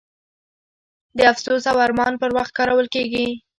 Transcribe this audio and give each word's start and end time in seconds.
د 1.17 1.19
افسوس 1.31 1.63
او 1.71 1.77
ارمان 1.85 2.13
پر 2.21 2.29
وخت 2.37 2.51
کارول 2.57 2.87
کیږي. 2.95 3.27